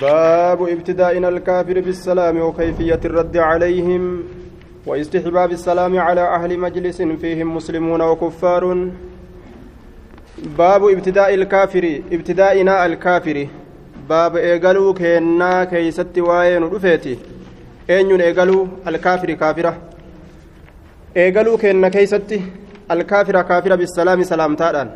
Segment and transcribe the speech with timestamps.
[0.00, 4.22] باب ابتدائنا الكافر بالسلام وكيفية الرد عليهم
[4.86, 8.88] واستحباب السلام على أهل مجلس فيهم مسلمون وكفار
[10.58, 13.46] باب ابتداء الكافر ابتدائنا الكافر
[14.08, 17.18] باب إيقالوا كينا كيست واين رفيتي
[17.90, 19.76] أين إيقالوا الكافر كافرة
[21.16, 22.40] إيقالوا كينا كيست
[22.90, 24.90] الكافر كافرة بالسلام سلام تاران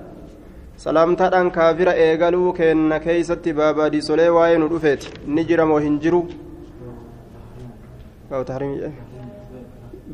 [0.84, 6.22] salaamtaadhaan kaafira eegaluu kenna keeysatti baabadiisolee waa'ee nu dhufeeti ni jira moo hin jiru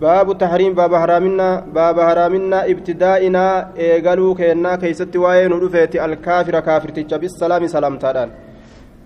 [0.02, 3.54] baabu tahriim baaba haraaminaa baaba haraaminaa ibtidaa'inaa
[3.86, 8.36] eegaluu kennaa keeysatti waa'ee nu dhufeeti alkaafira kaafirticha bisalaami salaamtaadhaan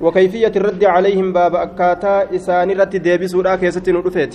[0.05, 4.33] وكيفية الرد عليهم باب أكاتا إساني رت ديبسودا كيستي ندفت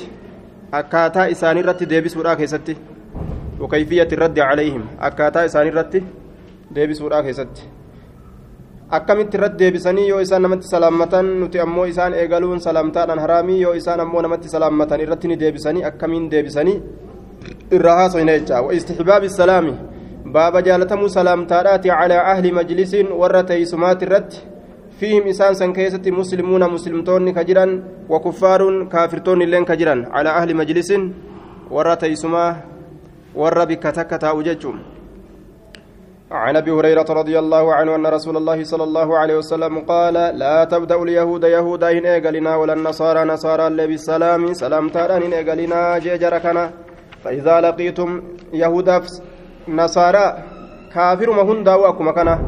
[0.74, 2.76] أكاتا إساني رت ديبسودا كيستي
[3.60, 5.94] وكيفية الرد عليهم أكاتا إساني رت
[6.74, 7.62] deebisuudha keessatti
[8.90, 14.00] akkamitti irratti deebisanii yoo isaan namatti salaammatan nuti ammoo isaan eegaluun salaamtaadhaan haraamii yoo isaan
[14.00, 16.82] ammoo namatti salaammatan irratti ni deebisanii akkamiin deebisanii
[17.78, 19.74] irraa haasoyna jecha waistixbaabi salaami
[20.32, 24.42] baaba jaalatamuu salaamtaadhaati calaa ahli majlisiin warra teeysumaati irratti
[25.00, 27.72] fiihim isaan san keessatti muslimuuna muslimtoonni ka jiran
[28.08, 31.14] wakuffaarun kaafirtoonni illeen ka jiran calaa ahli majlisiin
[31.70, 32.50] warra teeysumaa
[33.34, 34.78] warra bikka takka taa'u jechuun
[36.30, 40.64] عن أبي هريرة رضي الله عنه أن رسول الله صلى الله عليه وسلم قال لا
[40.64, 46.70] تبدا اليهود يهودا ان اجلنا ولا النصارى نصارى الا بالسلام سلام تاران ان اجلنا جيجركنا
[47.24, 49.02] فإذا لقيتم يهودا
[49.68, 50.26] نصارى
[50.94, 52.38] كافر ما هن داواكم كنا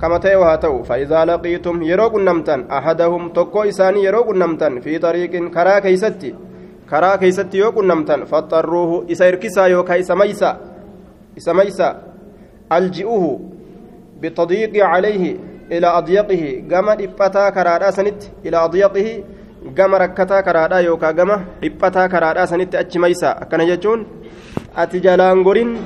[0.00, 5.78] كما تيوا هاتو فإذا لقيتم يرو نمتن أحدهم تكو إساني يرو نمتن في طريق كرا
[5.78, 6.34] كيستي.
[6.90, 10.50] كرا كيستي يو نمتن فاضطروه اسيركسا يوكا اسميسا
[11.38, 12.13] اسميسا
[12.78, 13.30] alji'uhu
[14.20, 15.30] bitadiiqi calayhi
[15.70, 16.50] ilaa adyaqihi.
[16.72, 19.14] Gama dhiphataa karaadhaa sanitti ilaa adyaqihi.
[19.78, 23.36] Gama rakkataa karaadhaa yookaan gama dhiphataa karaadhaa sanitti achi maysa.
[23.42, 24.06] Akkana jechuun
[24.82, 25.76] ati jalaan gorin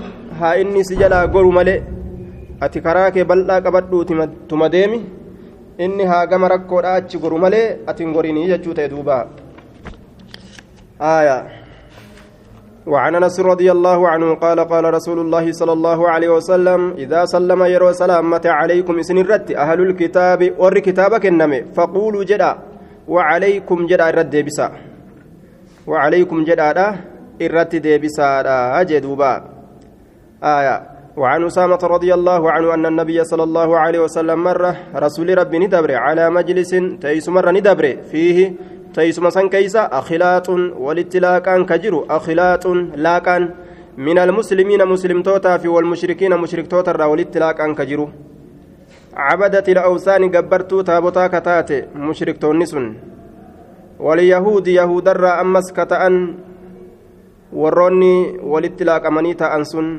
[0.41, 1.79] haa inni si jalaa goru malee
[2.61, 4.05] ati karaa kee bal'aa qabadhuu
[4.49, 5.05] tuma deemi.
[5.79, 9.27] Inni haa gama rakkoodhaa achi goru malee ati hin jechuu ta'e duuba.
[11.01, 11.58] Aayaa
[12.89, 17.61] وعن انس رضي الله عنه قال قال رسول الله صلى الله عليه وسلم إذا سلم
[17.65, 21.61] يرو سلامة عليكم إسن الرد؟ أهل الكتاب ور كتابك النمي.
[21.77, 22.53] فقولوا جدا
[23.09, 24.69] وعليكم جدا الرد بسا
[25.87, 26.97] وعليكم جدا
[27.41, 28.29] الرد ديبسا
[28.83, 29.33] جدوبا
[30.45, 30.77] آية.
[31.19, 35.95] وعن أسامة رضي الله عنه أن النبي صلى الله عليه وسلم مرة رسول ربي ندبر
[35.95, 36.71] على مجلس
[37.03, 38.53] تيس مرة ندبر فيه
[38.95, 43.45] teeysuma san keeysa akhilaatun walitti laaqaan ka jiru akhilaatun laaqaan
[43.97, 48.09] min almuslimiina muslimtootaa fi walmushrikiina mushriktoota irraa walitti laaqaan ka jiru
[49.15, 52.87] cabadati la'awsaani gabbartuu taabotaa ka taate mushriktoonni sun
[54.07, 56.21] walyahuudi yahudarraa ammas ka ta'an
[57.63, 58.15] warroonni
[58.53, 59.91] walitti laaqamanii ta'an sun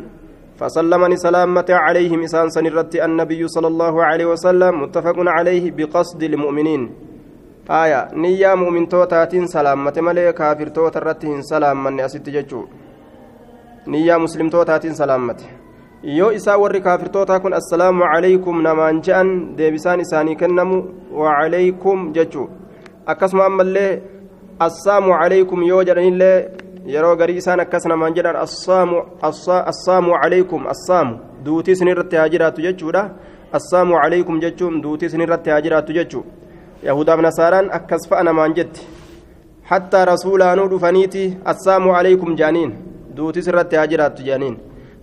[0.60, 6.82] فسلمني سلامة عليهم إسان سنرت النبي صلى الله عليه وسلم متفق عليه بقصد المؤمنين
[7.70, 12.64] aya niyyaa mu'mintootaatiin salaammate malee kaafirtoota irratti hin salaammanne asitti jechuu.
[13.86, 15.46] Niyyaa muslimtootaatiin salaammate.
[16.04, 20.84] Yoo isaa warri kaafirtootaa kun assalaamu calaykum namaan je'an deebisaan isaanii kennamu
[21.22, 22.50] wacalaykum jechuu.
[23.06, 24.02] Akkasuma ammallee
[24.60, 26.52] assaamu calaykum yoo jedhanillee
[26.96, 33.10] yeroo garii isaan akkas namaan jedhan assaamu calaykum assaamu duutii isinirratti haa jiraattu jechuudha.
[33.54, 36.26] Assaamu calaykum jechuun duutii isinirratti haa jiraattu jechuu
[36.84, 38.82] yahudaaf nasaaraan akkas fa'a namaan jetti.
[39.70, 42.72] Hattaa rasuulaanuu dhufaniiti assaamu alaykum jaaniin.
[43.16, 44.56] Duutis irratti haa jiraattu jaaniin.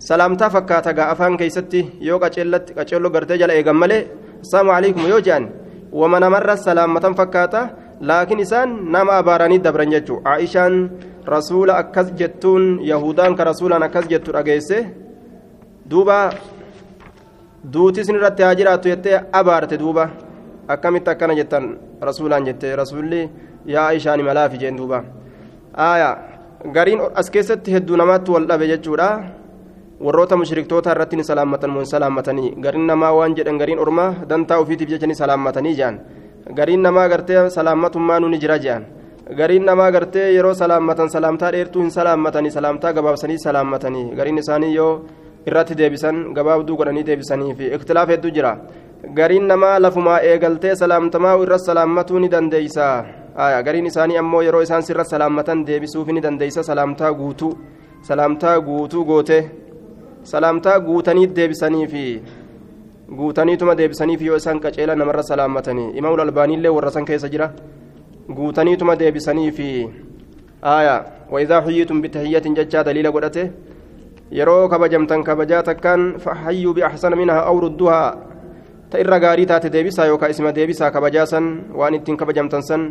[0.07, 4.01] Salaamtaa fakkaata gaa afaan keeysatti yoo qaceellatti qaceelloo gartee jala eegan malee
[4.41, 5.47] assaamu alaykum yoo jean
[5.91, 7.61] wama namarra salaammatan fakkaata
[8.01, 10.21] laakiin isaan nama abaaranii dabran jechuu.
[10.25, 10.75] Aishaan
[11.25, 14.77] rasuula akkas jettuun yahudaan ka rasuulaan akkas jettu dhageesse
[15.89, 16.29] duuba
[17.73, 20.09] duutis irratti haa jiraattu jettee abaarte duuba
[20.67, 21.65] akkamitti akkana jettan
[22.01, 23.29] rasuulaan jette rasuulli
[23.65, 25.03] yaa ishaani malaafi jeen duuba
[25.87, 26.17] aayaa
[26.73, 29.09] gariin as keessatti hedduu namaatti wal dhabe jechuudha
[30.05, 34.57] warroota mushriktoota irratti ni salaammatan moo hin salaammatanii gariin namaa waan jedhan gariin ormaa dantaa
[34.63, 35.99] ofiitiif jecha ni salaammatanii jedhan
[36.59, 38.85] gariin namaa gartee salaammatummaa nu ni jira jedhan
[39.39, 44.91] gariin namaa gartee yeroo salaammatan salaamtaa dheertuu hin salaammatanii salaamtaa gabaabsanii salaammatanii gariin isaanii yoo
[45.47, 48.51] irratti deebisan gabaabduu godhanii deebisanii fi ikhtilaaf hedduu jira
[49.13, 52.87] gariin namaa lafumaa eegaltee salaamtamaa irra salaammatuu ni dandeeysa
[53.65, 57.51] gariin isaanii ammoo yeroo isaan sirra salaammatan deebisuuf ni dandeeysa salaamtaa guutuu
[58.01, 59.37] salaamtaa guutuu goote
[60.23, 62.03] salaamtaa guutanii deebisanii fi
[63.17, 67.49] guutaniituma deebisaniif yoo isaan qaceela namarra salaammatanii imaamul albaaniillee warra san keessa jira
[68.39, 69.69] guutaniituma deebisaniifi
[70.61, 70.95] aya
[71.31, 73.51] waidaa xuyyiitum bitahiyyatin jechaa daliila godhate
[74.31, 77.57] yeroo kabajamtan kabajaa takkaan fahayyuu biaxsana minhaa aw
[78.89, 81.45] ta irra gaarii taate deebisaa yookaan isima deebisaa kabajaa san
[81.79, 82.81] waan ittiin kabajamtan san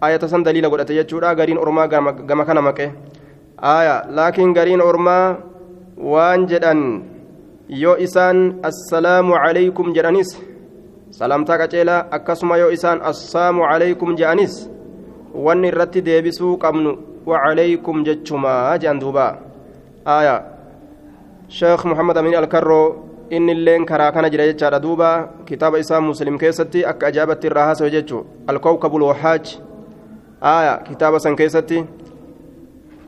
[0.00, 2.86] ayata san daliila godhate jechuudha gariin ormaa gama kana maqe
[3.62, 5.36] aya laakiin gariin ormaa
[6.14, 6.80] waan jedhan
[7.68, 10.34] yoo isaan assalaamu calaykum jedhanis
[11.10, 14.54] salaamtaa qaceelaa akkasuma yoo isaan assaamu calaykum jedhanis
[15.46, 19.26] wanni irratti deebisuu qabnu wacalaykum jechumaa jedhan duuba
[20.04, 20.36] aya
[21.48, 26.84] sheekh muhammad amin alkarroo inni illeen karaa kana jira jechaadha duuba kitaaba isaa muslim keessatti
[26.86, 29.46] akka ajaa'ibatti irraa haasawe jechuu alkawkabul wahaaj
[30.40, 31.84] aya kitaaba san keessatti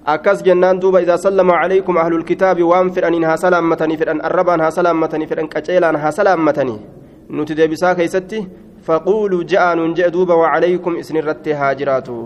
[0.04, 4.70] akkas jennaan duuba idaa sallama calaykum ahlul kitaabi waan fedhaniin haa salaammatanii fedhan arrabaan haa
[4.70, 6.80] salaammatanii fedhan qaceelaan haa salaammatanii
[7.28, 8.46] nuti deebisaa keeysatti
[8.86, 12.18] faquuluu ja'a nuun je'e duuba wacalaykum isin irratti haa jiraatu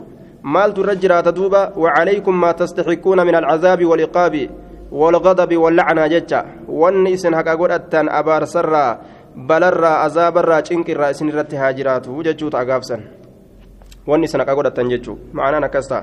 [0.43, 4.51] maaltu irra jiraata duuba wacalaykum maa tastaxiquuna min alcazaabi waliqaabi
[4.93, 8.87] والغضب واللعنة جتا وأن إسن حقا قدتان أبار سرا
[9.49, 12.97] بلرا أزابرا چنكرا إسن رت هاجرات وججوت أقافسا
[14.07, 15.99] وأن إسن حقا قدتان ججو معنا نكستا.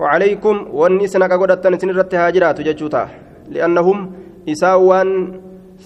[0.00, 0.56] وعليكم.
[0.78, 3.02] وأن إسن حقا قدتان إسن رت هاجرات ججوتا
[3.54, 3.98] لأنهم
[4.48, 5.08] إساوان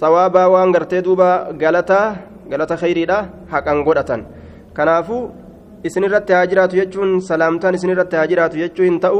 [0.00, 1.30] ثوابا وان قرتي دوبا
[1.62, 2.00] غلطا
[2.52, 3.18] غلطا خيري دا
[3.52, 4.20] حقا قدتان
[4.76, 5.18] كنافو
[5.86, 9.18] إسن رت هاجرات ججون سلامتان إسن رت هاجرات ججو انتأو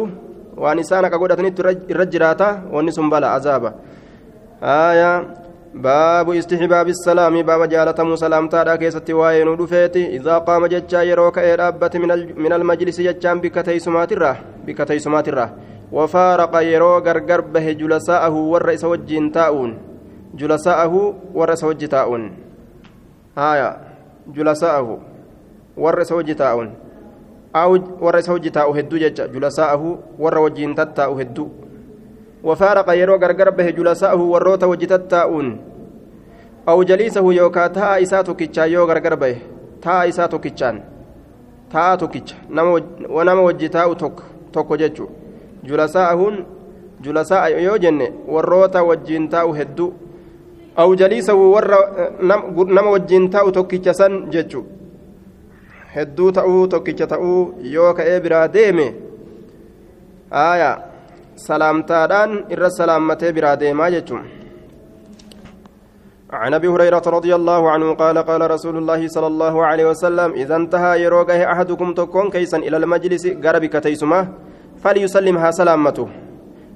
[0.57, 3.73] waan isaan akka godhatanitti irra jiraata wanni sun bala azaaba
[4.63, 5.17] aayaa
[5.75, 11.57] baabu istixbaabi salaami baaba jaalatamuu salaamtaadha keessatti waa'ee nu dhufeeti idaa qaama jechaa yeroo ka'ee
[11.57, 15.49] dhaabbate min almajlisi jechaan bikka teeysumaatirra bikka teeysumaatirra
[15.93, 19.73] wafaaraqa yeroo gargar bahe julasaa'ahu warra isa wajjiin taa'uun
[20.37, 21.01] julasaa'ahu
[21.35, 22.31] warra isa wajji taa'uun
[23.37, 23.75] aayaa
[24.37, 25.01] julasaa'ahu
[25.77, 26.71] warra isa wajji taa'uun
[27.55, 31.51] warra isa hojii taa'u hedduu jecha julasaa'ahu warra wajjiin tattaa'u hedduu
[32.45, 35.59] wafaaraqa yeroo gargar bahe julasaa'ahu warroota wajji tattaa'uun
[36.67, 39.37] aw jaliisahu yookaa ta'a isaa tokkichaan yoo gargar bahe
[39.81, 40.81] ta'a isaa tokkichaan
[41.73, 43.95] ta'a tokkicha nama wajji taa'u
[44.53, 45.11] tokko jechuu
[45.65, 46.45] julasaa'ahuun
[47.03, 49.93] julasaa'a yoo jenne warroota wajjiin taa'u hedduu
[50.77, 51.79] aw jaliisahu warra
[52.67, 54.65] nama wajjiin taa'u tokkicha san jechuu
[55.95, 57.41] hedduu ta'uu tokkicha ta'uu
[57.77, 58.87] yoo ka'ee biraa deeme
[60.45, 60.71] aaya
[61.47, 64.25] salaamtaadhaan irra salaammatee biraa deemaa jechuun.
[66.33, 70.57] عن ابي هريره رضي الله عنه قال قال رسول الله صلى الله عليه وسلم اذا
[70.57, 74.29] انتهى يروغه احدكم تكون كيسا إلى المجلس غربك تيسما
[74.83, 76.09] فليسلمها سلامته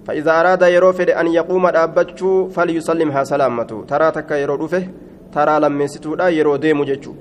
[0.07, 4.69] فاذا اراد يروفد ان يقوم دابچو فليسلمها سلامته ترى تك يرو
[5.35, 7.13] ترى لمسيتو دا يرو ديمو جچو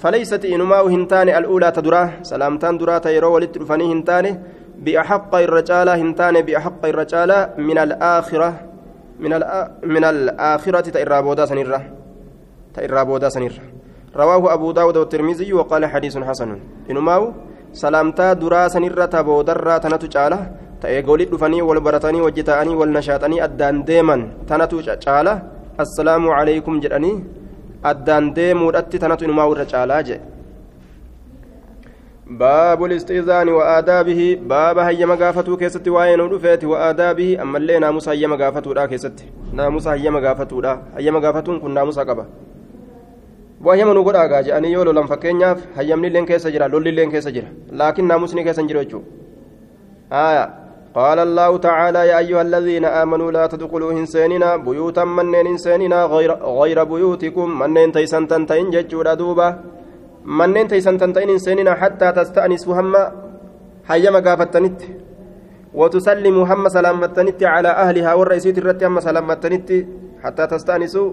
[0.00, 4.26] فليست إنما هنتان الأولى تدرا سلامتان درا تيرو ولت رفني هنتان.
[4.84, 7.38] بأحق الرجالة هنتان بأحق الرجالة
[7.68, 8.50] من الآخرة
[9.20, 9.32] من
[9.94, 11.80] من الآخرة تيرابودا سنيرة.
[12.74, 13.62] تيرابودا سنيرة.
[14.16, 16.50] رواه أبو داود والترمذي وقال حديث حسن.
[16.90, 17.32] إنما
[17.72, 20.40] سلامتا درا سنيرة تبودرا تنتو جالة
[20.80, 25.32] ta'ee golii dhufanii wal baratanii wajji ta'anii wal nashaatanii addaan deeman tanatu caala
[25.76, 26.32] assalaamu
[27.91, 30.35] addaan deemuudhatti tanatu inumaa irra caalaa jedhe
[32.25, 38.73] باب الاستئذان وآدابه باب هيما غافتو كيستي واين ودفيت وآدابه أما اللي ناموس هيما غافتو
[38.73, 42.25] دا كيستي ناموس هيما غافتو دا هيما غافتون كن ناموس قبا
[43.61, 47.49] وهيما نقول آغا جاني يولو لم فكينياف هيمني لين كيسا جرا لولي لين كيسا جرا
[47.71, 49.01] لكن ناموسني كيسا جرا
[50.11, 50.58] آية
[50.94, 56.84] قال الله تعالى يا أيها الذين آمنوا لا تدخلوا إنساننا بيوتا منين إنساننا غير, غير
[56.84, 57.58] بيوتكم.
[57.58, 59.48] منين تيسن تنتين ججورا دوبا
[60.24, 62.94] منين تيسن تنتين إنساننا حتى تستأنسوا هم
[63.86, 64.80] هيما قافتنت.
[65.74, 69.68] وتسلموا هم سلامتنت على أهلها والرئيسية الرتي هم سلامتنت
[70.22, 71.12] حتى تستأنسوا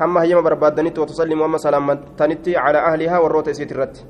[0.00, 0.98] هم هيما بربادنت.
[0.98, 4.02] وتسلموا هم سلامتنت على أهلها والرئيسية الرتي.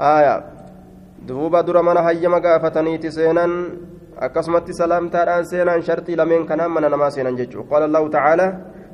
[0.00, 0.55] آية.
[1.26, 3.52] Duuba dura mana hayyama gaafataniiti seenan
[4.26, 8.46] akkasumatti salaamtaadhaan seenan shartii lameen kanaan mana namaa seenan jechuudha qaala allahu ta'ala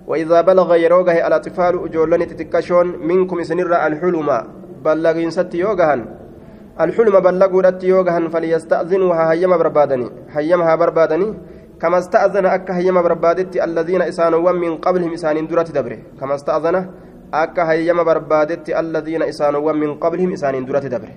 [0.06, 4.28] وإذا بلغ يروغه الأطفال أجولن تتكشون منكم سنر الحلم
[4.84, 6.00] بلغين ست يوغهن
[6.84, 11.28] الحلم بلغوا رت يوغهن فليستأذنوا هيما بربادني هيمها بربادني
[11.80, 16.76] كما استأذن أكا هيما بربادت الذين إسانوا من قبلهم إسان درة دبره كما استأذن
[17.34, 21.14] أكا هيما بربادت الذين إسانوا من قبلهم إسان درة دبره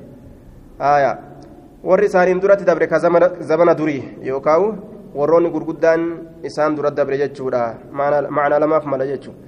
[0.80, 1.18] aya.
[1.84, 4.82] Warri isaaniin duratti dabre ka zabana durii yookaan
[5.16, 6.02] warroonni gurguddaan
[6.44, 7.76] isaan dura dabre jechuudha.
[7.92, 9.40] Macnaa lamaaf mala jechuudha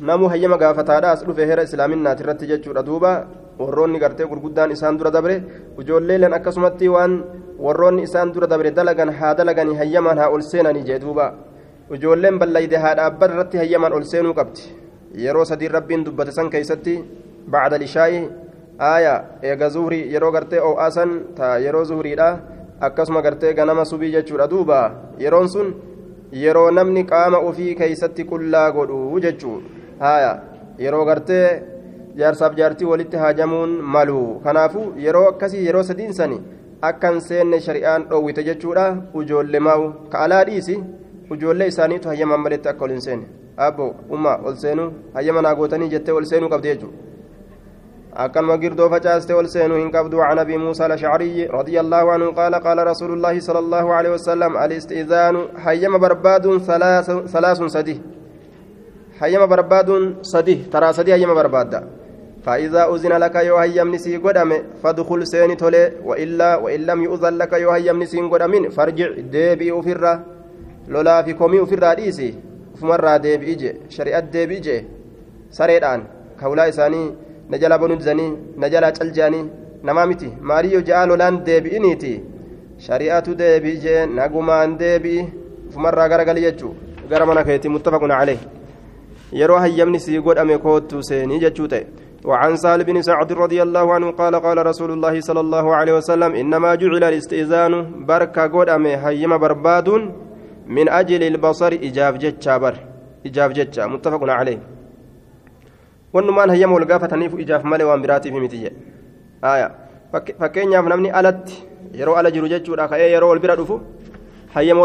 [0.00, 2.82] namuu hayyama gaafataadhaas dhufe hera islaaminaati irratti jechuudha.
[2.82, 3.26] Duuba
[3.58, 5.42] warroonni gartee gurguddaan isaan dura dabre
[5.80, 7.24] ijoolleelen akkasumatti waan
[7.58, 11.32] warroonni isaan dura dabre dalagan haa dalaganii hayyamaan haa ol seenanii jee duuba.
[11.90, 14.62] Ijoolleen ballayde haa dhaabban irratti hayyamaan ol seenuu qabdi.
[15.14, 16.98] Yeroo sadiin rabbiin dubbate san keeysatti
[17.48, 18.28] bacda lishaa'i
[18.78, 22.38] aaya eega zuhrii yeroo gartee oo'aasan ta yeroo zuhriidha.
[22.80, 24.78] Akkasuma gartee ganama subii jechuudha duuba.
[25.18, 25.74] Yeroon sun
[26.32, 29.62] yeroo namni qaama ofii keeysatti qullaa godhu jechuu.
[30.00, 30.32] Haya
[30.78, 31.62] yeroo gartee
[32.16, 34.40] jaarsaaf jaartii walitti haajamuun malu.
[34.44, 36.40] Kanaafu yeroo akkasii yeroo sadiinsani
[36.82, 38.96] akkan seenne shari'aan dhoowwite jechuudha.
[39.14, 39.92] Ujoollee maa'u.
[40.10, 40.82] Ka alaa dhiisi
[41.30, 43.26] ujoollee isaaniitu hayyaman maletti akka ol hin seenne.
[43.56, 47.13] Abbo umma ol seenuu hayyama naa gootanii jettee ol seenuu qabdi jechuudha
[48.16, 52.86] أكن مجردو فجاست والسين إن قبضوا عن أبي موسى الأشعري رضي الله عنه قال قال
[52.86, 58.00] رسول الله صلى الله عليه وسلم الاستئذان حيما برباد ثلاث ثلاث سدي
[59.20, 61.84] حيما برباد سدي ترى سدي حيما برباد.
[62.44, 64.50] فإذا أذن لك يو هيمني سي قدام
[64.82, 70.22] فادخل سيني تولي وإلا وإن لم يؤذن لك يو هيمني سي قدام فارجع ديبي أفرا
[70.88, 72.34] لولا في كومي أفرا ديسي
[72.80, 74.84] فمرة ديبي إجي شريعة ديبي إجي
[75.50, 76.04] سريدان
[76.40, 77.14] كولا إساني
[77.50, 79.44] na jala bonudzanii na jala caljaanii
[79.88, 82.12] namaa miti maaliyyoo ja'a lolaan deebi'iniiti
[82.86, 85.26] shari'atu deebi'i jee nagumaan deebi'i
[85.68, 86.74] ufumarraa garagali jechuu
[87.10, 88.38] gara mana keetii muttafaqun calee
[89.40, 91.86] yeroo hayyamni sii godhame koottu seenii jechuu ta'e
[92.24, 96.30] وعن سهل بن سعد رضي الله عنه قال قال رسول الله صلى الله عليه وسلم
[96.42, 97.72] إنما جعل الاستئذان
[98.08, 99.88] بركة قد أمي برباد
[100.76, 102.74] من أجل البصر إجاب جتشا بر
[103.26, 104.58] إجاب جتشا متفق عليه
[106.14, 109.68] wannumaan hayyama wal gaafataniif ijaaf malee waan biraatiif miti jedhe
[110.40, 111.56] fakkeenyaaf namni alatti
[112.00, 113.80] yeroo ala jiru jechuudha ka'ee yeroo wal bira dhufu
[114.54, 114.80] hayyama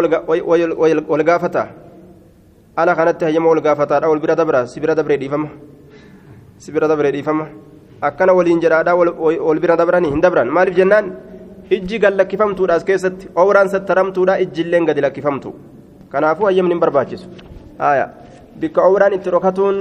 [1.13, 1.63] wal gaafata
[2.81, 5.49] ala kanatti hayyama wal gaafataadha wal bira dabra si bira dabree dhiifama
[6.57, 7.45] si bira dabree dhiifama
[8.09, 11.11] akkana waliin jedhaadha wal bira dabranii hin dabran maaliif jennaan
[11.77, 15.53] ijji gad lakkifamtuudhaas keessatti owraan sattaramtuudha ijjiilleen gadi lakkifamtu
[16.13, 17.27] kanaafuu hayyamni hin barbaachisu
[18.61, 19.77] bikka owraan itti dhokatuun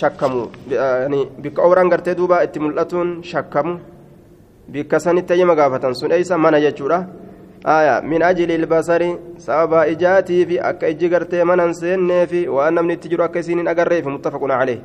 [0.00, 0.50] shakkamu
[1.42, 3.78] bikka owraan gartee duuba itti mul'atuun shakkamu
[4.72, 6.98] bikka sanitti hayyama gaafatan sun eeysa mana jechuudha
[7.76, 9.10] aya min ajli ilbasari
[9.46, 13.62] sababa ijaatii fi akka ijji gartee manan seennee fi waan namni itti jiru akka isiin
[13.62, 14.78] hin agarreef muttafaqun caleh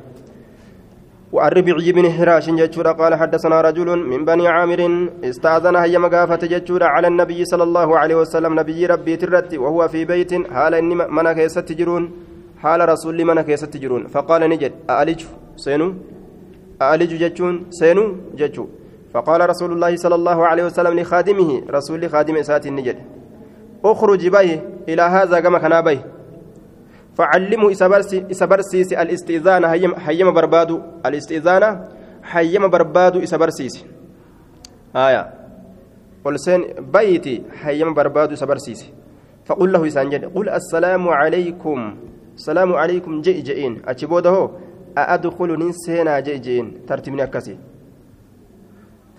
[1.32, 4.80] وعن ربيع بن هراش جتشورا قال حدثنا رجل من بني عامر
[5.24, 10.04] استأذن هيا مقافة جتشورا على النبي صلى الله عليه وسلم نبي ربي ترتي وهو في
[10.04, 12.04] بيت حال إني منك يستجرون
[12.62, 14.06] حال رسول من كيست جرون.
[14.06, 15.24] فقال نجد أألج
[15.56, 15.94] سينو؟
[16.82, 18.04] أألج جتشون؟ سينو؟
[18.36, 18.66] جتشو.
[19.14, 22.96] فقال رسول الله صلى الله عليه وسلم لخادمه رسول خادم إسات النجد
[23.84, 25.98] أخرج به إلى هذا كما كان به
[27.18, 27.72] فعلمه
[28.30, 29.66] إسبرسيس الاستئذان
[29.98, 31.64] حيم بربادو الاستئذان
[32.22, 33.84] حيم بربادو إسبرسيس.
[34.96, 35.22] آية.
[36.24, 36.60] قل سين
[36.94, 38.80] بيتي حيم بربادو إسبرسيس.
[39.44, 41.96] فقل له إسانجد قل السلام عليكم.
[42.46, 44.46] Salaamu calaykum je'i je'iin achi booda hoo
[45.02, 47.56] a'adkhulu nin seenaa je'i je'iin tartibni akkasi.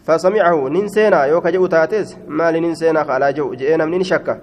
[0.05, 4.35] فسمعه نين سينا يو كجو تاتيس مال نين سينا خالا جو جئنا من شكا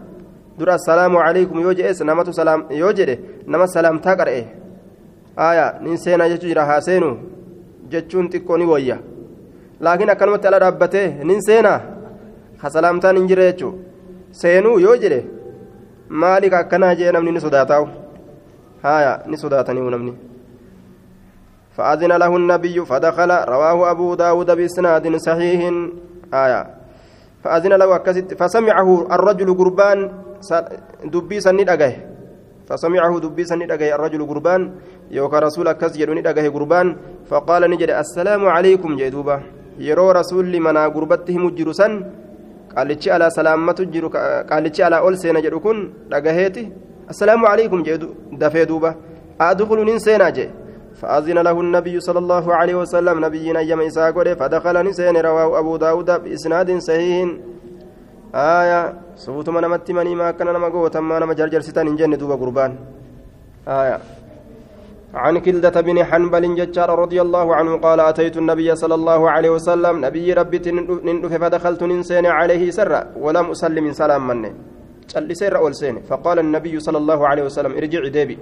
[0.58, 3.18] در السلام عليكم يو جئس نمت سلام يو جئ
[3.48, 4.46] نما سلام إيه
[5.38, 7.10] آية نين سينا جتو جرا هاسينو
[7.90, 8.98] جتشون تكوني ويا
[9.80, 11.74] لكن أكلمت على ربته نين سينا
[12.62, 13.70] خسلامتان انجري جتشو
[14.32, 15.22] سينو يو جئ
[16.10, 17.84] مالك أكنا جئنا من صداتاو
[18.84, 20.14] هايا نسوداتني ونمني.
[21.76, 25.60] فأذن له النبي فدخل رواه أبو داود بإسناد صحيح.
[26.34, 26.62] آية.
[27.44, 29.98] فأذن له أكست فسمعه الرجل قربان
[31.04, 31.94] دبي سني أجاه.
[32.68, 34.60] فسمعه دبي سني أجاه الرجل قربان
[35.10, 36.96] يوكا رسول أكس يدوني أجاه قربان
[37.30, 39.36] فقال نجد السلام عليكم جدوبا
[39.78, 41.88] يرو رسول لمنا قربته مجرسا
[42.78, 44.10] qaalichi alaa salaammatu jiru
[44.50, 45.78] qaalichi alaa ol seena jedhu kun
[46.10, 46.62] dhagaheeti
[47.10, 47.78] السلام عليكم
[48.32, 48.94] دفي دوبا
[49.40, 50.46] أدخل نسينا جي
[51.00, 56.10] فأذن له النبي صلى الله عليه وسلم نبينا يم إساء فدخل نسين رواه أبو داود
[56.22, 57.28] بإسناد صحيح
[58.34, 58.80] آية
[59.16, 62.72] صوت من نمت مني ما كان نما قوة ما نما جرجر ستان جنة دوبا قربان
[63.68, 63.98] آية
[65.14, 69.94] عن كلدة بن حنبل ججار رضي الله عنه قال أتيت النبي صلى الله عليه وسلم
[70.06, 70.58] نبي ربي
[71.06, 74.52] نندف فدخلت ننسين عليه سرا ولم أسلم سلام منه
[75.12, 78.38] callisee irra ol seene faqaala annabiyyu sala allahu alehi wasalam irjici deebi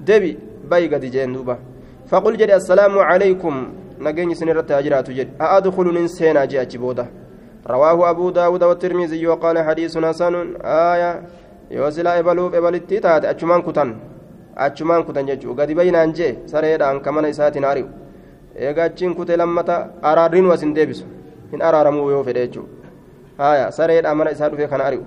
[0.00, 0.38] deebi
[0.70, 1.58] bayi gadi jeen duuba
[2.06, 3.54] faqul jedhe assalaamu calaykum
[4.00, 7.06] nageenyi isin irratti haa jiraatu jedhe a adkulu nin seenaa jee achi booda
[7.66, 10.34] رواه أبو داود والترمذي وقال حديث حسن
[10.64, 11.22] آية
[11.70, 13.90] يوزلا إبلوب إبلتي تات أجمان كتن
[15.56, 17.88] gadi bahinaan jee sareedhaan kamana isaatiin ari'u
[18.54, 21.04] eegaa achiin kutee lammata araarriin was hin deebisu
[21.52, 22.88] hin araaramuu yoo fedhe jechuudha
[23.38, 25.04] haaya sareedhaan mana isaa dhufee kana ari'u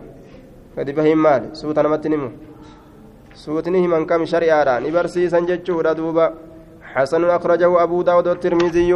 [0.77, 1.47] gadi bahiin maali?
[1.57, 2.29] Suuta namatti himu
[3.33, 6.47] suutni himan kam shari'aadhaan ni barsiisan jechuudha duuba.
[6.97, 8.93] حسن أخرجه أبو داود والترمذي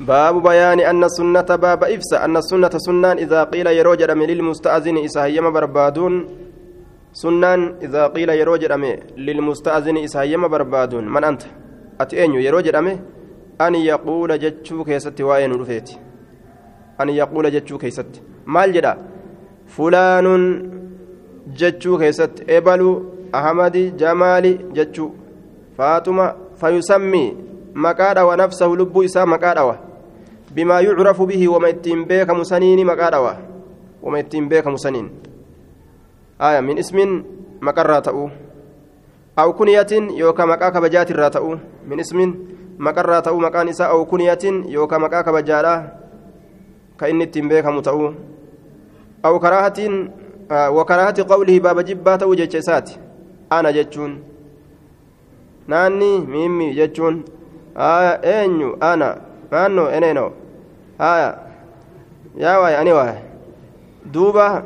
[0.00, 5.46] باب بيان أن السنة باب إفسا أن السنة سنان إذا قيل يروج من للمستأذن إسهيم
[5.52, 6.14] بربادون
[7.12, 8.64] سنان إذا قيل يروج
[9.26, 11.42] للمستأذن إسهيم بربادون من أنت
[12.00, 12.66] أتي أنيو يروج
[13.66, 15.88] أن يقول جتشو كيست وين رفيت
[17.00, 18.12] أن يقول جتشو كيست
[18.46, 18.92] مال جدا
[19.76, 20.26] فلان
[21.58, 22.90] جتشو كيست إبلو
[23.34, 25.06] أحمد جمالي جتشو
[25.78, 26.26] فاطمة
[26.60, 27.24] فيسمي
[27.74, 29.64] مكادا ونفسه لب إسا مكادا
[30.54, 33.18] بما يعرف به وما يتم بيك مسنين مكادا
[34.02, 35.06] وما يتم بيك مسنين
[36.40, 36.98] آية من اسم
[37.62, 38.30] مكرا تأو
[39.38, 42.18] أو كنية يوكا مكاك بجات الراتأو من اسم
[42.78, 45.74] مكرا تأو مكان إسا أو كنية يوكا مكاك بجالا
[47.00, 48.14] كإن التم بيك متأو
[49.24, 50.08] أو كراهة
[50.50, 52.90] آه وكراهة قوله باب جبات وجيتشسات
[53.52, 53.70] أنا
[56.74, 57.24] jechuun
[57.74, 59.16] haya eenyu ana
[59.50, 60.24] naannoo eneeno
[60.98, 61.38] haya
[62.42, 63.16] yaa waay ani waay
[64.12, 64.62] duuba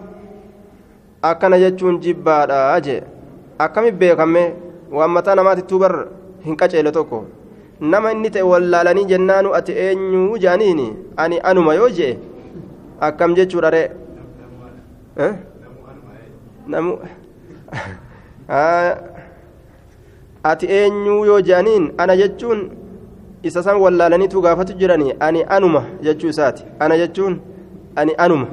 [1.22, 3.02] akkana jechuun jibbaadha jee
[3.58, 4.42] akkami beekame
[4.92, 5.94] waan mataa namaatittuu bar
[6.44, 7.24] hin qaceele tokko
[7.80, 10.86] nama inni ta'e wallaalanii jennaanu ati eenyu jaaniini
[11.16, 12.12] ani anuma yoo jee
[13.08, 14.07] akkam jechuudha ree namu
[20.50, 22.70] ati eenyuu yoo jedhaniin ana jechuun
[23.42, 26.64] isa san wallaalaniitu gaafatu jiranii ani anuma jechuu isaati.
[26.78, 27.40] Ana jechuun
[27.96, 28.46] ani anuma.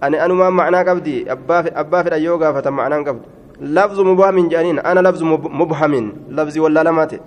[0.00, 1.26] Ani anumaan macnaa qabdi.
[1.74, 3.24] Abbaa fedha yoo gaafatan macnaan qabdu.
[3.60, 6.12] Lafzu mubhamin jedhaniin ana lafzu mubhamin.
[6.30, 7.20] Lafzi wallaalamaate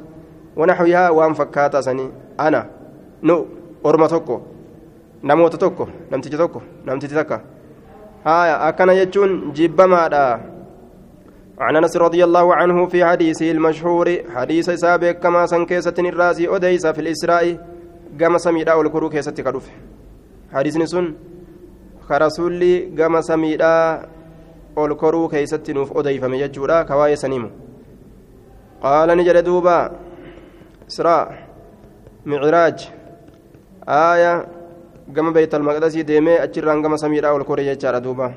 [0.55, 2.65] wanaxwihaa waan fakkaataa sanii ana
[3.21, 3.47] nu
[3.83, 4.41] orma tokko
[5.23, 7.41] namoota tokko namticha tokko namtichi takka
[8.27, 10.27] haya akkana jechuun jibbamaadha
[11.57, 17.01] عن أنس رضي الله عنه في حديثه المشهور حديث سابق كما سنكيسة الراسي أديس في
[17.01, 17.45] الإسراء
[18.21, 19.65] قام سميدا والكرو كيسة كدوف.
[20.53, 21.05] حديث نسون
[22.09, 24.05] كرسولي قام سميدا
[24.75, 27.49] والكرو كيسة نوف أديف ميجورا كواي سنيم.
[28.83, 29.91] قال نجد دوبا
[30.89, 31.25] إسراء
[32.25, 32.79] معراج
[33.89, 34.33] آية
[35.15, 38.27] قام بيت المقدس ديمي أجران قام سميدا والكرو يجارة دوبا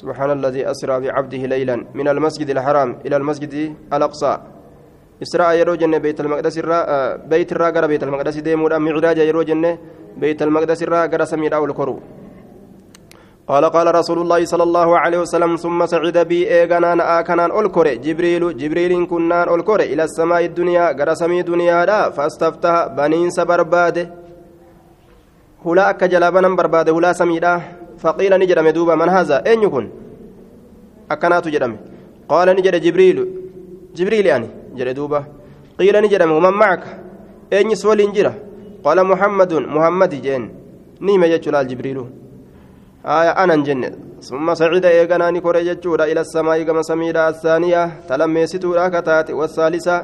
[0.00, 3.54] سبحان الذي أسرى بعبده ليلا من المسجد الحرام إلى المسجد
[3.92, 4.32] الأقصى
[5.22, 6.80] إسراء يروجن بيت المقدس الرا
[7.32, 9.64] بيت الرا غرا بيت المقدس ديمودا معراج يروجن
[10.22, 11.96] بيت المقدس الرا غرا سميدا والكرو
[13.48, 18.56] قال قال رسول الله صلى الله عليه وسلم ثم صعد بي ايغنان اكنان اولكور جبريل
[18.56, 23.30] جبريل كنان اولكور إلى السماء الدنيا غرا سمي دنيا دا فاستفتح بنين
[25.62, 27.60] سبرباد هلا اكجلابنا برباد هلا سميدا
[27.98, 29.90] فقيل نجرم دوبا من هذا أين يكون
[31.10, 31.76] أكنات جرم
[32.28, 33.18] قال نجر جبريل
[33.96, 35.24] جبريل يعني جر دوبا
[35.78, 36.82] قيل نجرم ومن معك
[37.52, 38.34] أين يسول جرا
[38.84, 40.42] قال محمد محمد جين
[41.00, 41.98] نيم يجلال جبريل
[43.06, 43.90] آية أنا جنة
[44.28, 49.96] ثم صعد إيغاناني كوري جتشورا إلى السماء كما سميدا الثانية تلميستورا كتات والثالثة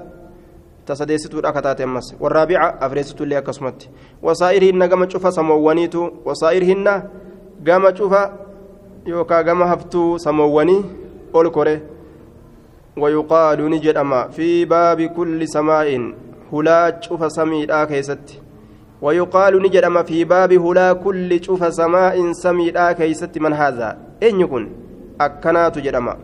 [0.89, 3.89] تسديستورا كتات أمس والرابعة أفريستو لي أكسمت
[4.23, 6.87] وصائرهن كما تشوف سموانيتو وصائرهن
[7.63, 8.33] gama cufa
[9.07, 10.85] yookaan gama haftuu samoowwanii
[11.33, 11.83] ol kore
[12.97, 16.15] wayuqaalu ni jedhama fi baabi kulli samaa'in
[16.51, 18.41] hulaa cufa samiidhaa keessatti
[19.63, 24.71] ni jedhama fi baabi hulaa kulli cufa samaa'in samiidhaa keessatti man haadhaa eenyu kun
[25.19, 26.17] akkanaatu jedhama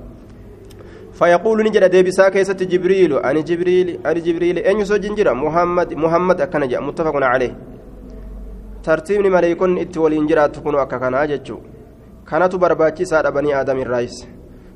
[1.18, 3.12] فيقول نجد ديبسا كيست جبريل.
[3.18, 4.58] أنا جبريل أنا جبريل.
[4.58, 6.82] أن يسجن جرا محمد محمد أكن جاء.
[6.82, 7.54] متفق عليه.
[9.30, 11.60] maleeykonni itti waliin jiraattu kun akka kanaa jechuu
[12.24, 14.26] kanatu barbaachisaadha banii aadam irraayis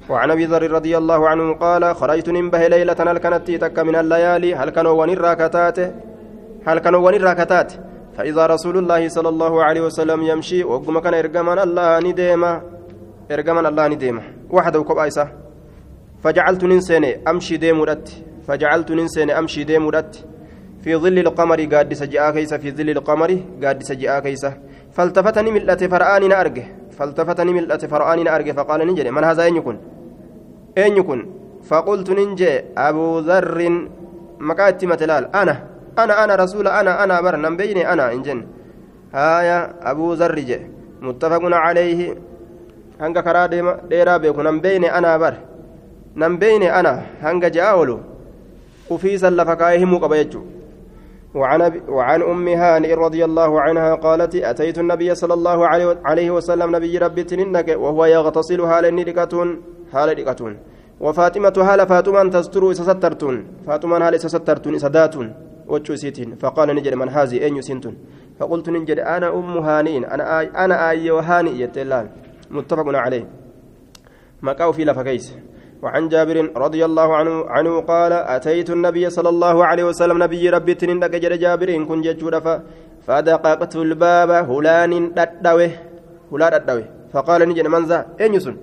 [0.08, 2.96] وعن أبي ذر رضي الله عنه قال خرجت ننبه ليلة.
[2.98, 5.78] هل كانت تك من الليالي؟ هل كانوا ونر راكتات
[6.66, 7.72] هل كانوا ونر راكتات
[8.16, 12.62] فإذا رسول الله صلى الله عليه وسلم يمشي وقم كان إرجمان الله نديما
[13.30, 15.28] إرجمان الله نديما وحده كبايسة
[16.22, 18.06] فجعلت ننسين أمشي ديمودت.
[18.46, 20.12] فجعلت ننسين أمشي ديمودت.
[20.82, 21.88] في ظل القمر قاد
[22.34, 23.30] كيس في ظل القمر
[23.62, 24.46] قاد سجاء كيس.
[24.92, 26.64] فالتفتني ملأت فرآني نأرجه.
[26.96, 28.52] فالتفتني ملأت فرآني نأرجه.
[28.52, 29.76] فقال نجري من هذا أين يكون؟
[30.78, 31.20] أين يكون؟
[31.68, 33.88] فقلت ننجي أبو ذر
[34.38, 35.36] مكاتي متلال.
[35.36, 35.54] أنا
[35.98, 38.46] أنا أنا رسول أنا أنا بر نبيني أنا إنجن.
[39.14, 39.58] هايا
[39.90, 40.58] أبو ذر
[41.00, 42.14] متفق عليه.
[42.98, 45.34] karaa dheeraa beeku nan beeyne anaa bar
[46.20, 46.92] nan beeyne ana
[47.24, 47.96] hanga ja'a oolu
[48.94, 50.56] ufiisan lafa kaa'ee himuu qaba jechuudha.
[51.34, 55.58] وعن وعن أم هانئ رضي الله عنها قالت أتيت النبي صلى الله
[56.08, 59.48] عليه وسلم نبي ربي تننك وهو يغتسل هال نيركتون
[59.94, 60.52] هال نيركتون
[61.00, 63.36] وفاطمة هال فاطمة تستر سترتون.
[63.66, 65.26] فاطمة هال سترتون سداتون
[65.68, 66.40] وجو سيتين.
[66.40, 67.94] فقال نجد من هذه أين يسنتون
[68.40, 72.06] فقلت نجد أنا أم هانئ أنا آي أنا آي وهانئ يتلال
[72.50, 73.24] متفق عليه.
[74.42, 75.26] مكاو في لفكيس
[75.82, 80.74] وعن جابر رضي الله عنه عنه قال أتيت النبي صلى الله عليه وسلم نبي ربي
[80.74, 80.98] تنين
[81.44, 82.34] جابر إن كن ججود
[83.06, 85.70] فدققت الباب هلان ددوه
[86.32, 86.84] هلا ددوه.
[87.12, 88.56] فقال نجد من ذا؟ أين يسن؟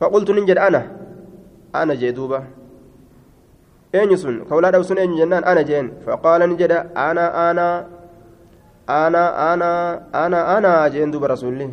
[0.00, 0.82] فقلت نجد أنا.
[1.74, 2.40] أنا جدوبة
[3.94, 7.68] أين يسن؟ كولا دوسن أين جنان؟ أنا جين فقال نجد أنا أنا.
[8.90, 9.72] أنا أنا.
[10.26, 11.70] أنا أنا جين دوب رسولي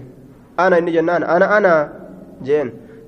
[0.59, 1.23] أنا إني جنان.
[1.23, 1.73] أنا أنا
[2.45, 2.67] جين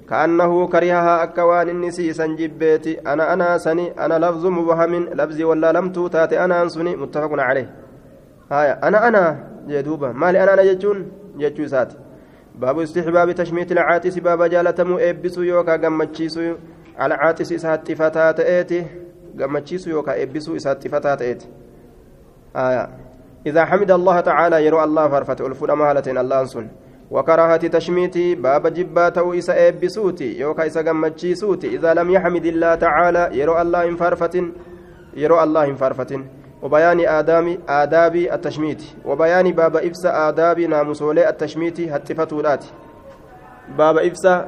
[0.09, 6.33] كأنه كرهها أكوان النسي سنجبيتي أنا أنا سني أنا لفظ مبهم لفظي ولا لم توتات.
[6.33, 7.69] أنا أنسني متفق عليه.
[8.51, 9.23] هايا أنا أنا
[9.67, 10.11] جدوبة.
[10.11, 11.93] مالي أنا أنا جتون جتو سات
[12.55, 14.19] باب استحباب تشميت العاتس.
[14.19, 16.53] باب جالتمو إبسو يوكا قمتشيسو
[16.97, 18.85] على عاتس إسات فتات إيتي.
[19.39, 21.47] قمتشيسو يوكا إبسو إسات فتات إيتي.
[22.55, 22.89] آية.
[23.45, 26.67] إذا حمد الله تعالى يرى الله فرفت ألفون أمهلة الله أنسن
[27.11, 33.61] وكراهة تشميتي باب جبات إسا إبسوتي يوكا إسا قمتشيسوتي إذا لم يحمد الله تعالى يرى
[33.61, 34.51] الله انفرفة
[35.13, 36.23] يرى الله انفرفة
[36.61, 42.65] وبيان آدام آداب التشميت وبيان باب إفسا آداب ناموسولي التشميت هتفتولات
[43.77, 44.47] باب إفسا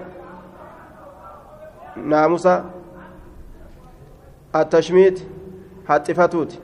[1.95, 2.65] ناموسا
[4.56, 5.19] التشميت
[5.88, 6.60] هتفتوت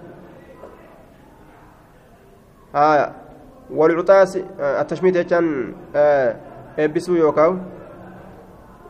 [2.76, 3.27] آية.
[3.70, 5.74] والعطاس التشميت يجان
[6.78, 7.62] eebbisuu yookaan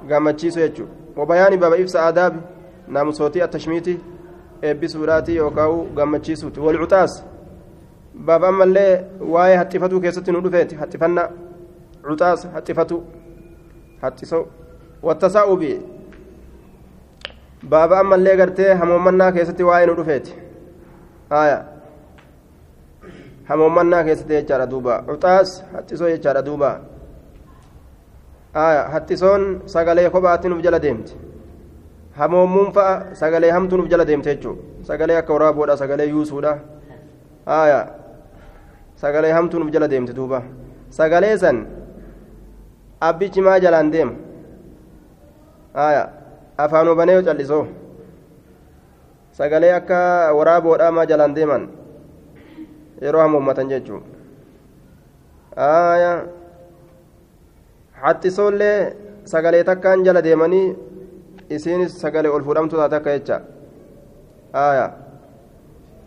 [0.07, 2.39] gammachiisuu jechuudha wabayaani baaba ibsa aadaabi
[2.87, 3.99] naamusootii attashmiitii
[4.61, 7.23] eebbisuudhaati yookaan gammachiisuuti walcuxaas
[8.25, 11.29] baaba ammallee waa'ee haxxifatuu keessatti nu dhufeeti haxxifannaa
[12.07, 13.03] cuxaas haxxifatu
[14.01, 14.43] haxxisoo
[15.07, 15.71] wattasaa'ubi
[17.69, 20.35] baaba ammallee gartee hamoomannaa keessatti waa'ee nu dhufeeti
[21.31, 21.63] aayaa
[23.49, 26.69] hamoomannaa keessatti jechaadha duuba cuxaas haxxisoo jechaadha duuba
[28.63, 31.15] aayaa haxxisoon sagalee kophaatti nuuf jala deemti
[32.19, 36.53] hamoommuun fa'a sagalee hamtuu nuuf jala deemte jechuudha sagalee akka waraaboodha sagalee yuusuudha
[39.01, 40.41] sagalee hamtuu nuuf jala deemte duuba
[40.99, 41.65] sagalee san
[43.09, 44.13] abbichi maa jalaan deema
[46.57, 47.65] afaan yoo callisoo
[49.31, 49.99] sagalee akka
[50.37, 51.69] waraaboodhaa maa jalaan deeman
[53.01, 54.05] yeroo hamoommatan jechuudha
[55.67, 56.17] aayaa
[58.03, 58.79] haxxisoollee
[59.33, 60.65] sagalee takkaan jala deemanii
[61.57, 63.37] isiinis sagalee ol fuudhamtu taate akka jecha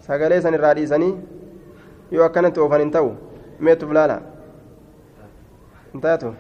[0.07, 1.15] sagalee san irraa dhiisanii
[2.17, 3.11] yoo akkanatti oofan hin ta'u
[3.69, 4.21] meetuuf laala
[5.93, 6.35] hin taatu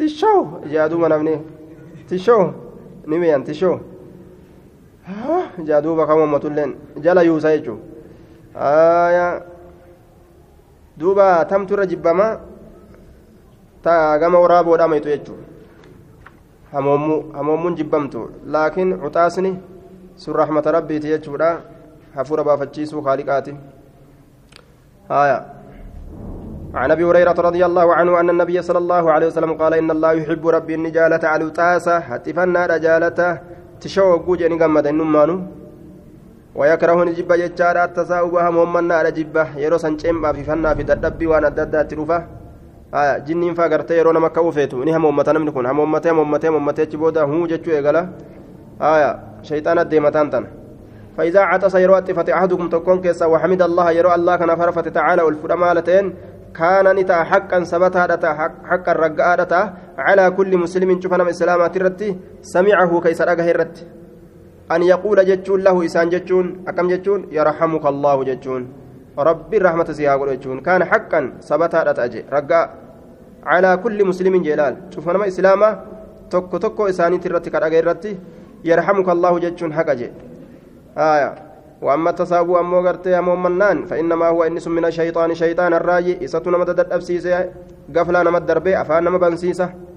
[0.00, 0.40] tishoo
[0.74, 1.36] jaaduuma namni
[2.12, 2.42] tishoo
[3.06, 3.76] ni miyan tishoo
[5.70, 6.74] jaaduuba kan uummatulleen
[7.06, 9.49] jala yuusa jechuudha
[11.00, 12.32] duuba tamtu irra jibbamaa
[13.84, 15.46] taa gama waraaboodhaa maytu jechuudha
[16.72, 18.24] hamoommuun jibbamtu
[18.56, 19.52] laakiin cuxaasni
[20.24, 21.48] sun rahmata rabbiiti jechuudha
[22.16, 23.56] hafuura baafachiisuu haaliqaati
[25.14, 25.40] haya
[26.74, 30.12] عن ابي هريره رضي الله عنه ان النبي صلى الله عليه وسلم قال ان الله
[30.12, 33.30] يحب ربي النجالة على التاسة هتفنا رجالته
[33.82, 35.36] تشوق جني قمد النمانو
[36.54, 39.46] ويكره نجب جتشارا التساؤب هم من نار جبة.
[39.64, 42.40] يرو سنچم في فنا في ددبي وأنا ددا تروفه
[43.26, 46.96] jinniin faa gartee yeroo nama akka ufeetu ni hamoommata namni kun hamoommatee hamoommatee hamoommatee achi
[46.96, 48.08] booda huu jechuu eegala
[48.78, 49.10] haya
[49.42, 50.48] shayxaana deemataan tana
[51.16, 55.74] فإذا عطس يرو أطفت أحدكم تكون كيسا وحمد الله يرو الله كان فرفت تعالى والفرما
[55.74, 56.14] لتين
[56.54, 58.30] كان نتا حقا ثبتا دتا
[58.70, 63.76] حقا رقا دتا على كل مسلم شوفنا من سلامة الرتي سمعه كيس رقه الرت
[64.70, 68.62] أن يقول جتشون له إسان جتشون أكم جتشون؟ يرحمك الله جتشون.
[69.18, 70.60] ربي الرحمة سيها جتشون.
[70.60, 72.70] كان حقا ثبتا دتا أجي رقا
[73.42, 74.76] على كل مسلم جلال.
[74.94, 75.68] شوفنا ما إسلامة
[76.30, 78.12] توكو توكو إساني ترتي كرقه الرتي
[78.64, 80.08] يرحمك الله جتشون حق أجي
[80.98, 81.34] آية.
[81.82, 86.24] وأما التسابو أمو غرتي أمو منان فإنما هو إنس من الشيطان شيطان الراجي.
[86.24, 87.50] إساتو نمد الأبسيسة
[87.96, 89.89] قفلا نمد دربي أفان نمد بنسيسة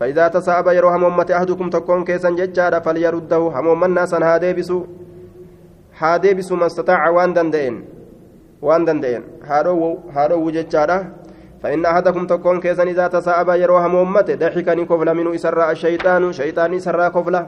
[0.00, 3.36] فإذا تسابى يروح أمتي أحدكم تكون كيسا ججارا فليرده.
[3.36, 4.84] همو منا سن هاديبسو
[5.98, 7.84] هاديبسو ما استطاع وان دندئن.
[8.62, 9.22] وان دندئن.
[10.14, 10.98] هارو ججارا
[11.62, 16.32] فإن أحدكم تكون كيسا إذا تسابى يروح أمتي ضحكني كفلا منه إسراء الشيطان.
[16.32, 17.46] شيطاني سرا كفلا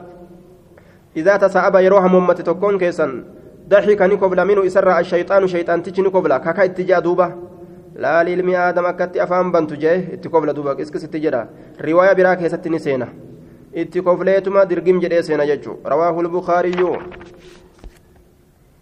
[1.17, 3.23] إذا تسأب يروح ممة تكون كيسا.
[3.69, 5.47] ضحك نكبل منه إسرع الشيطان.
[5.47, 6.99] شيطان تيجي نكبل كاكا اتجاه
[7.99, 11.47] دوبة لا للمي آدم أكت أفهم بنت جاه اتكبل دوبة إسكس اتجاه
[11.81, 13.07] رواية براك هي ستني سينة
[13.75, 16.75] اتكبليتما درقم جدي سينة يجو رواه البخاري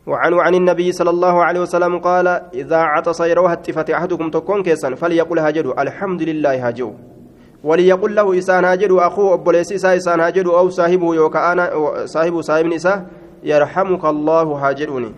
[0.08, 4.96] وعنه عن النبي صلى الله عليه وسلم قال إذا عطس يروها اتفت أحدكم تكون كيسا
[4.96, 6.94] فليقل هاجدوا الحمد لله هاجوا
[7.64, 11.64] وليقل له إسان هاجدوا أخوه أبوليس إسان هاجدوا أو صاحبه يوكا أنا
[12.06, 13.06] صاحبه صاحب نساء
[13.44, 15.12] يرحمك الله هاجروني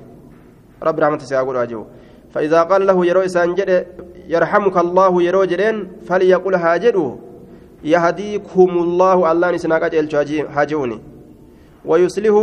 [0.83, 1.85] رب رحمة سيقول هاجروا
[2.33, 3.85] فإذا قال له يرو إسان جد
[4.27, 7.11] يرحمك الله يرو جدين فليقل هاجروا
[7.83, 10.05] يهديكم الله الله نسناك أجل
[10.55, 10.99] هاجروني
[11.85, 12.37] ويسله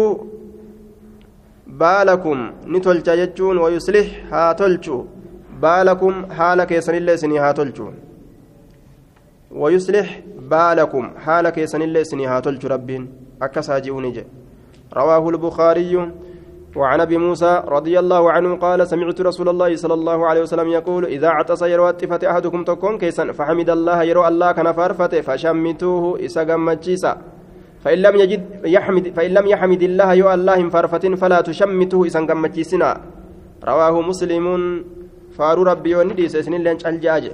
[1.67, 4.97] baalakum ni tolcha jechuun wayuslih haa tolchu
[5.61, 7.87] baalakum haala keessanillee isinii haa tolchu
[9.63, 10.07] wayuslih
[10.53, 13.09] baalakum haala keessanillee isinii haa tolchu rabbiin
[13.49, 14.47] akkas haa ji'uuni jedhe
[14.95, 16.11] رواه البخاري
[16.77, 21.05] وعن أبي موسى رضي الله عنه قال سمعت رسول الله صلى الله عليه وسلم يقول
[21.05, 27.17] إذا عطس يروى الطفة أحدكم تكون كيسا فحمد الله يروى الله كان فارفته فشمتوه اسا
[27.85, 32.27] فإن لم يجد يحمد فإن لم يحمد الله يو الله فرفة فلا تشمته إسان
[33.65, 34.47] رواه مسلم.
[35.37, 37.25] فارو ربي وندي سنين لنش الجاج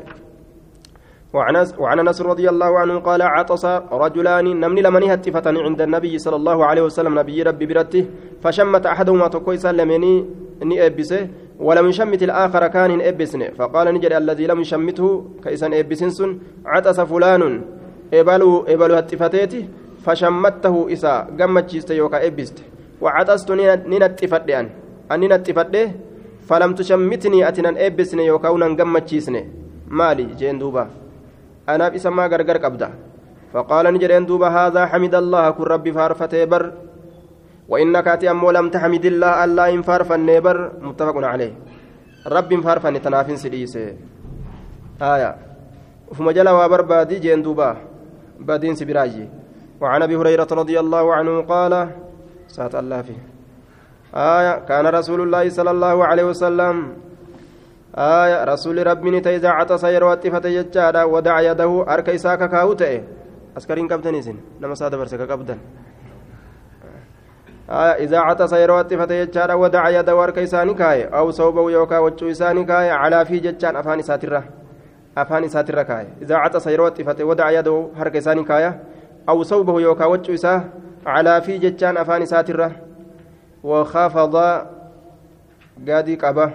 [1.33, 6.65] وعن انس رضي الله عنه قال عطس رجلان نمني لمن هتفة عند النبي صلى الله
[6.65, 8.05] عليه وسلم نبي ربي برته
[8.43, 10.27] فشمت أحدهما تكويسا لمني
[10.63, 11.29] اني أبسه
[11.61, 13.49] ولم يشمت الآخر كان أبسنه.
[13.59, 17.63] فقال نجري الذي لم يشمته كيسا ابسنسن عطس فلان
[18.15, 19.69] ابلو إبلو هتفتيتي
[20.05, 22.57] فشمته إسا قمتشيست يوكا إبست
[23.01, 23.51] وعطست
[23.93, 24.69] ننتفد أن
[25.13, 25.93] أن ننتفد
[26.49, 29.37] فلم تشمتني أتنا إبسن يوكا ونن قمتشيسن
[29.89, 31.02] مالي جين دوبا.
[31.69, 32.91] أنا بسما غرغر قبدا
[33.53, 36.73] فقال نجرين دوبا هذا حمد الله كن ربي فارفته بر.
[37.69, 40.59] وإنك أتي أمو لم تحمد الله ألا إن فارفن بر.
[40.83, 41.53] متفق عليه.
[42.27, 43.97] ربي فارفن تنافن سديسه
[45.03, 45.31] آية.
[46.11, 47.77] وفما جلا وبربادي جين دوبا
[48.41, 49.29] بادين سبراجي.
[49.81, 51.73] وعن أبي هريرة رضي الله عنه قال
[52.49, 53.21] سات الله فيه.
[54.15, 54.55] آية.
[54.69, 56.77] كان رسول الله صلى الله عليه وسلم
[57.99, 63.01] آية رسول ربي إذا عطس يروى الطفة يجادا ودع يده أرك إساك كاوتئ
[63.57, 65.59] أسكرين كبتن إسن نما سادة برسك كبتن
[67.71, 72.31] آية إذا عطس يروى الطفة يجادا ودع يده أرك إساني كاي أو صوبه يوكا وجو
[72.31, 74.45] إساني كاي على في ججان أفاني ساترة
[75.19, 76.07] أفاني ساترة كاي.
[76.23, 78.45] إذا عطس يروى الطفة ودع يده أرك إساني
[79.29, 80.65] أو صوبه يوكا وجه إساه
[81.07, 82.73] على في جتان أفان ساترة
[83.63, 84.37] وخفض
[85.89, 86.53] قادي قبة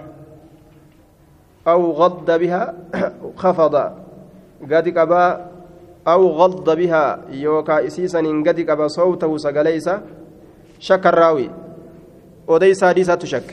[1.72, 2.62] أو غض بها
[3.42, 3.74] خفض.
[4.70, 5.22] قادي قبة
[6.12, 7.04] أو غض بها.
[7.30, 9.94] يوكا إسيسا قادي قبة صوته سقليسا
[10.80, 11.50] شك الراوي.
[12.48, 13.48] وديس حديثة تشك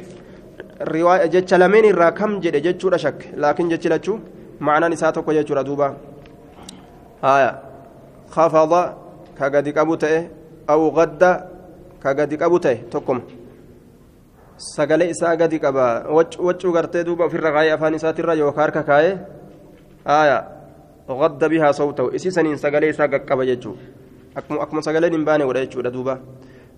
[0.82, 3.20] رواية جتش لمن الرا كم جد جتشورا شك.
[3.38, 4.16] لكن جتش لتشو
[4.60, 5.88] معنى نساتك وجتشورا دوبا.
[7.24, 7.52] آية.
[8.36, 8.74] خفض.
[9.36, 10.20] ka gadi qabu ta'e
[10.68, 11.32] aw gadda
[12.00, 13.22] ka gadi qabu ta'e tokkuma
[14.58, 19.18] sagalee isaa gadi qaba waccuu gartee duuba ofirra kaayee afaan isaatirra yookaan harka kaayee
[20.06, 20.44] aayaa
[21.22, 23.82] gadda bihaa sawtahu isii saniin sagalee isaa qaqqaba jechuudha
[24.64, 26.20] akkuma sagaleen hin baane godha jechuudha duuba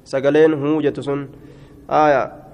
[0.03, 1.29] sagaleen huu jettu sun
[1.89, 2.47] aayaa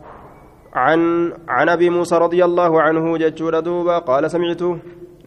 [0.74, 4.62] عن عن ابي موسى رضي الله عنه جدّ دوبا قال سمعت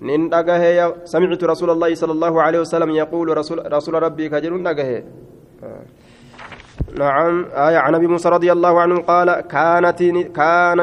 [0.02, 5.04] dhagahe samictu rasuula allahi sala allahu aleyhi wasalam yaquulu rasuula rabbii ka jedhun dhagahe
[6.98, 7.44] نعم.
[7.68, 10.00] آية عن أبي موسى رضي الله عنه قال كانت
[10.38, 10.80] كان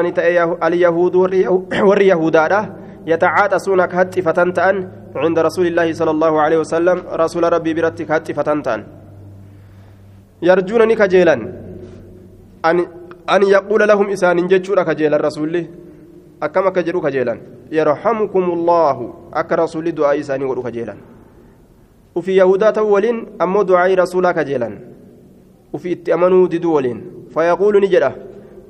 [0.68, 1.14] اليهود
[1.88, 2.36] واليهود
[3.12, 4.76] يتعاطسون كهت فتنتان
[5.16, 6.98] عند رسول الله صلى الله عليه وسلم.
[7.12, 8.80] رسول ربي برت كهت فتنتان.
[10.42, 11.34] يرجونني كجيلا
[12.64, 12.76] أن
[13.34, 15.54] أن يقول لهم إسان جتشورا كجيلا الرسول
[16.40, 17.38] akkam akka jedhu kajeelan
[17.70, 20.98] yarhamukumullahu akka rasuulli du'aa isaanii godhu kajeelan
[22.14, 24.34] ufi yahudaa ta'u waliin ammoo du'aa'ii rasuulaa
[26.74, 27.00] waliin
[27.34, 28.12] fayaquulu ni jedha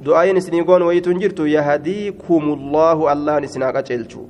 [0.05, 4.23] du'aayin isinii goon wayituun jirtu yahdiikumullaahu allahan isinaa qaceelchu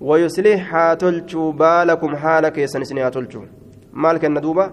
[0.00, 3.42] ويصلح هاتلچو بالكم حالك يسن هاتلچو
[3.92, 4.72] مال كن دوبا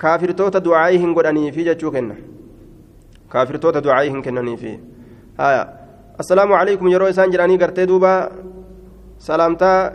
[0.00, 2.14] كافر توتا دعائهم قدني في جچو كن
[3.32, 4.78] كافر توتا دعائهم كنني في
[5.40, 5.62] آية
[6.18, 8.10] assalaamu calaykum yeroo isaan jedhanii gartee duuba
[9.26, 9.92] salaamtaa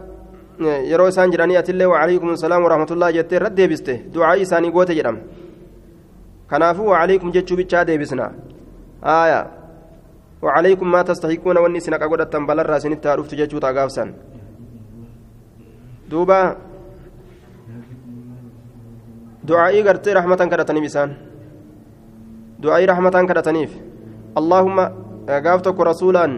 [0.92, 5.20] yeroo isaan jedhanii atillee wacalaykum assalaam warahmatullah jettee irratti deebiste du'aa isaanii goote jedhama
[6.54, 8.26] kanaafuu wacalaykum jechuu bichaa deebisna
[9.16, 9.40] aaya
[10.46, 14.14] wacalaykum maa tastahiquuna wanni isin haqa godhattan balarraa isinitti haa dhuftu jechuu taa gaafsan
[16.12, 16.40] duuba
[19.48, 21.16] du'aa'ii gartee rahmatan kadhataniif isaan
[22.64, 23.72] du'aa'ii rahmataan kadhataniif
[24.42, 24.86] allaahumma
[25.48, 26.38] gaaf tokko rasuulaan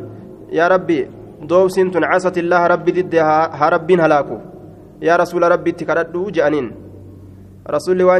[0.60, 1.00] yaa rabbi
[1.50, 4.40] doobsiin tun casati illaaha rabbi didde haa rabbiin halaaku
[5.02, 6.85] yaa rasuula rabbiitti kadhadhuu je'aniin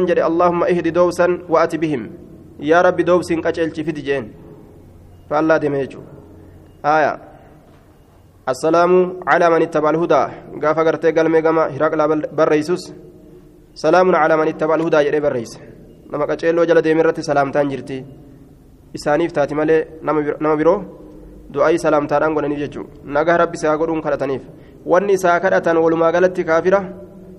[0.08, 2.02] jedhe allaahumma ihdi doobsan wa'ati bihim
[2.60, 4.24] yaa rabbi doobsiin qaceelchi fidi jeen
[5.28, 6.10] faallaa deeme jechuudha
[6.84, 7.18] aayaa
[8.46, 10.30] assalaamu calaa man ittaba alhudaa
[10.62, 12.82] gaafa gartee galmee gama hiraqlaa barreeysus
[13.74, 15.58] salaamun calaa man ittaba alhudaa jedhee barreeyse
[16.10, 18.04] nama qaceelloo jala deeme irratti salaamtaan jirti
[18.98, 19.80] isaaniif taati malee
[20.40, 20.78] nama biroo
[21.54, 24.44] du'aa'ii salaamtaadhaan godhaniif jechuudha nagaa rabbi isaa godhuun kadhataniif
[24.92, 26.80] wanni isaa kadhatan walumaa galatti kaafira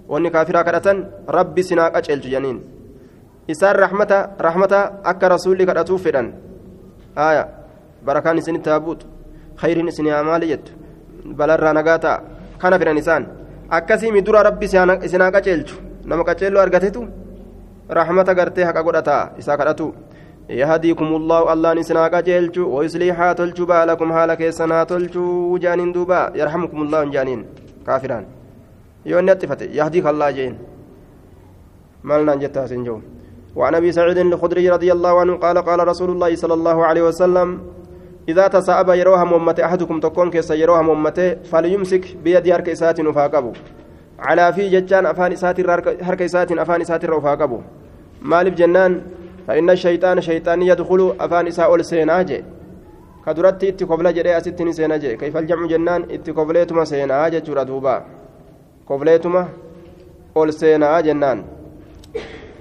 [0.09, 1.05] wanni kaafiraa kadhatan
[1.37, 2.59] rabbi sinaa qaceelchu janiin
[3.53, 4.79] isaan rahmata rahmata
[5.11, 6.31] akka rasuulli kadhatuuf fedhan
[7.19, 7.43] haaya
[8.05, 9.07] barakaan isinitti haa buutu
[9.61, 10.71] khayriin haa maali jettu
[11.39, 12.21] balarraa nagaa ta'a
[12.57, 13.27] kana fedhan isaan
[13.79, 17.07] akkasiimi dura rabbi isinaa qaceelchu nama qaceelloo argatetu
[17.99, 19.93] rahmata gartee haqa godhataa isaa kadhatu
[20.49, 27.01] يهديكم الله الله نسنا قجلچو ويصلح تلچو بالكم حالك سنا تلچو جانين دوبا يرحمكم الله
[27.15, 27.41] جانين
[27.87, 28.36] كافران
[29.09, 30.53] يوني اتفت يهديك الله جين.
[32.03, 32.97] مالنا جتا سنجو.
[33.57, 37.47] وعن أبي سعيد الخدري رضي الله عنه قال قال رسول الله صلى الله عليه وسلم
[38.29, 43.51] إذا تساءب يروها ممتي أحدكم تكون كيس يروها ممتي فليمسك بيد هرك إسات وفاقبو
[44.19, 45.57] على في ججان أفان إسات
[46.07, 47.59] هرك إسات أفان إسات وفاقبو
[48.21, 49.01] مالف جنان
[49.47, 52.43] فإن الشيطان شيطان يدخل أفان إساء السيناجي.
[53.25, 55.15] كدرت اتقبل جري أستني سيناجي.
[55.17, 57.65] كيف الجمع جنان؟ اتقبلتما سيناجي جرى
[58.89, 59.47] قبلتما
[60.37, 61.43] أول سينا جنان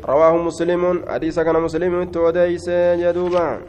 [0.04, 3.60] رواه مسلم حديث كان مسلم توديس جدوبا